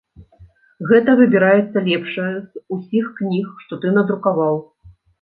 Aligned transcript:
Гэта 0.91 1.15
выбіраецца 1.19 1.85
лепшае 1.89 2.31
з 2.49 2.65
усіх 2.79 3.15
кніг, 3.23 3.47
што 3.63 3.73
ты 3.85 3.97
надрукаваў. 4.03 4.63